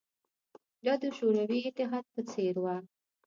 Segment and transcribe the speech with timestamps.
[0.85, 2.75] دا د شوروي اتحاد په څېر وه